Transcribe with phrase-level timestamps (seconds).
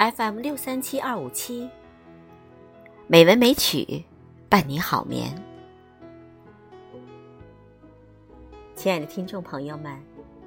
[0.00, 1.68] FM 六三七二五七，
[3.06, 4.02] 美文美曲
[4.48, 5.30] 伴你好眠。
[8.74, 9.94] 亲爱的听众朋友们，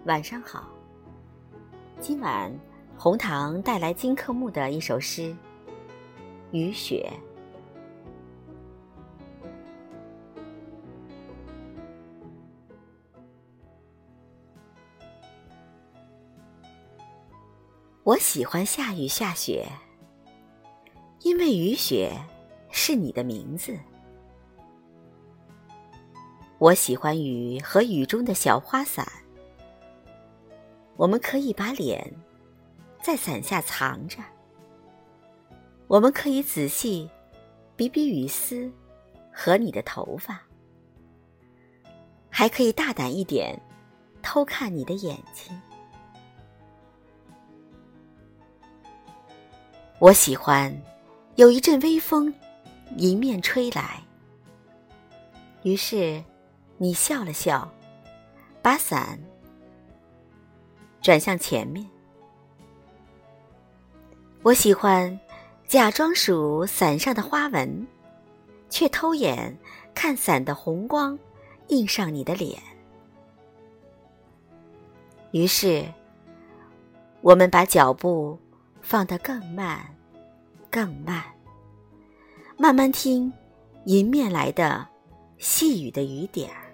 [0.06, 0.68] 晚上好。
[2.00, 2.52] 今晚
[2.98, 5.22] 红糖带来金克木的一首诗
[6.50, 7.08] 《雨雪》。
[18.04, 19.66] 我喜欢下雨下雪，
[21.22, 22.12] 因为雨雪
[22.70, 23.80] 是你的名字。
[26.58, 29.08] 我喜欢雨和雨中的小花伞，
[30.98, 32.14] 我们可以把脸
[33.02, 34.18] 在伞下藏着，
[35.88, 37.10] 我们可以仔细
[37.78, 38.70] 比比雨丝
[39.32, 40.42] 和你的头发，
[42.30, 43.58] 还可以大胆一点
[44.22, 45.58] 偷看你的眼睛。
[50.04, 50.70] 我喜欢
[51.36, 52.34] 有一阵微风
[52.98, 54.04] 迎面吹来，
[55.62, 56.22] 于是
[56.78, 57.72] 你笑了笑，
[58.62, 59.18] 把伞
[61.02, 61.90] 转向前面。
[64.42, 65.18] 我喜欢
[65.70, 67.88] 假装数伞上的花纹，
[68.70, 69.58] 却偷眼
[69.96, 71.18] 看伞的红光
[71.70, 72.62] 映上你的脸。
[75.32, 75.86] 于是
[77.22, 78.38] 我们把脚步
[78.84, 79.80] 放得更慢。
[80.70, 81.24] 更慢，
[82.58, 83.32] 慢慢听
[83.86, 84.88] 迎面来的
[85.38, 86.66] 细雨的雨点儿。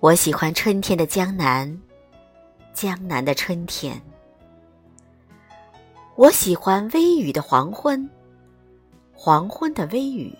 [0.00, 1.80] 我喜欢春天的江南，
[2.74, 3.98] 江南的春天。
[6.16, 8.06] 我喜欢微雨的黄昏，
[9.14, 10.36] 黄昏的微雨。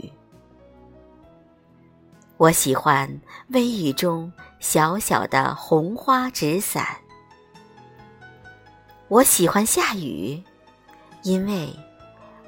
[2.37, 3.09] 我喜欢
[3.49, 6.85] 微雨中小小的红花纸伞。
[9.09, 10.43] 我喜欢下雨，
[11.23, 11.73] 因为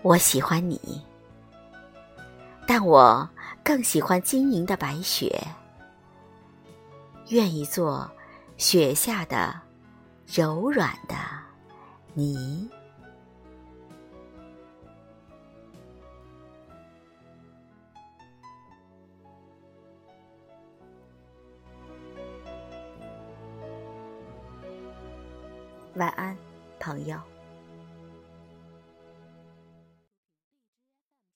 [0.02, 1.00] 我喜欢你。
[2.66, 3.28] 但我
[3.62, 5.40] 更喜欢晶莹的白雪，
[7.28, 8.10] 愿意做
[8.56, 9.54] 雪下的
[10.26, 11.14] 柔软的
[12.12, 12.68] 泥。
[25.96, 26.36] 晚安。
[26.78, 27.35] 朋友。